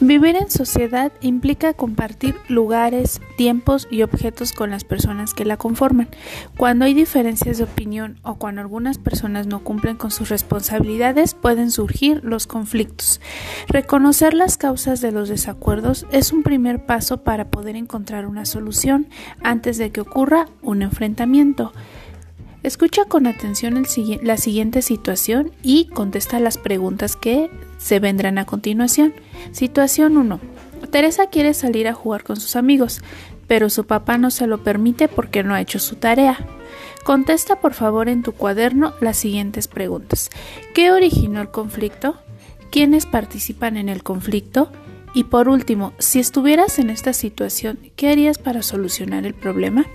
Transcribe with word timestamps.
Vivir 0.00 0.36
en 0.36 0.48
sociedad 0.48 1.10
implica 1.22 1.74
compartir 1.74 2.36
lugares, 2.48 3.20
tiempos 3.36 3.88
y 3.90 4.02
objetos 4.02 4.52
con 4.52 4.70
las 4.70 4.84
personas 4.84 5.34
que 5.34 5.44
la 5.44 5.56
conforman. 5.56 6.08
Cuando 6.56 6.84
hay 6.84 6.94
diferencias 6.94 7.58
de 7.58 7.64
opinión 7.64 8.20
o 8.22 8.36
cuando 8.36 8.60
algunas 8.60 8.98
personas 8.98 9.48
no 9.48 9.64
cumplen 9.64 9.96
con 9.96 10.12
sus 10.12 10.28
responsabilidades 10.28 11.34
pueden 11.34 11.72
surgir 11.72 12.22
los 12.22 12.46
conflictos. 12.46 13.20
Reconocer 13.66 14.34
las 14.34 14.56
causas 14.56 15.00
de 15.00 15.10
los 15.10 15.28
desacuerdos 15.28 16.06
es 16.12 16.32
un 16.32 16.44
primer 16.44 16.86
paso 16.86 17.24
para 17.24 17.48
poder 17.50 17.74
encontrar 17.74 18.26
una 18.26 18.44
solución 18.44 19.08
antes 19.42 19.78
de 19.78 19.90
que 19.90 20.00
ocurra 20.00 20.46
un 20.62 20.82
enfrentamiento. 20.82 21.72
Escucha 22.62 23.04
con 23.04 23.26
atención 23.26 23.82
la 24.22 24.36
siguiente 24.36 24.82
situación 24.82 25.50
y 25.62 25.86
contesta 25.86 26.38
las 26.38 26.56
preguntas 26.56 27.16
que 27.16 27.50
se 27.78 28.00
vendrán 28.00 28.36
a 28.38 28.44
continuación. 28.44 29.14
Situación 29.52 30.16
1. 30.16 30.40
Teresa 30.90 31.28
quiere 31.28 31.54
salir 31.54 31.88
a 31.88 31.94
jugar 31.94 32.24
con 32.24 32.36
sus 32.36 32.56
amigos, 32.56 33.00
pero 33.46 33.70
su 33.70 33.86
papá 33.86 34.18
no 34.18 34.30
se 34.30 34.46
lo 34.46 34.62
permite 34.62 35.08
porque 35.08 35.42
no 35.42 35.54
ha 35.54 35.60
hecho 35.60 35.78
su 35.78 35.96
tarea. 35.96 36.38
Contesta 37.04 37.60
por 37.60 37.72
favor 37.72 38.08
en 38.08 38.22
tu 38.22 38.32
cuaderno 38.32 38.92
las 39.00 39.16
siguientes 39.16 39.68
preguntas. 39.68 40.30
¿Qué 40.74 40.92
originó 40.92 41.40
el 41.40 41.50
conflicto? 41.50 42.16
¿Quiénes 42.70 43.06
participan 43.06 43.76
en 43.76 43.88
el 43.88 44.02
conflicto? 44.02 44.70
Y 45.14 45.24
por 45.24 45.48
último, 45.48 45.94
si 45.98 46.20
estuvieras 46.20 46.78
en 46.78 46.90
esta 46.90 47.14
situación, 47.14 47.78
¿qué 47.96 48.10
harías 48.10 48.36
para 48.38 48.62
solucionar 48.62 49.24
el 49.24 49.34
problema? 49.34 49.86